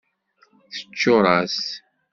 Teččuṛ-as. 0.73 1.57